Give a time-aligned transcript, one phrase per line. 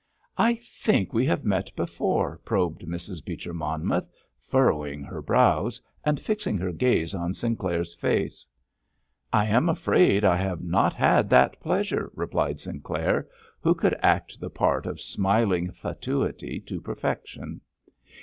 [0.39, 3.23] "I think we have met before," probed Mrs.
[3.23, 4.09] Beecher Monmouth,
[4.47, 8.43] furrowing her brows, and fixing her gaze on Sinclair's face.
[9.31, 13.27] "I am afraid I have not had that pleasure," replied Sinclair,
[13.59, 17.61] who could act the part of smiling fatuity to perfection.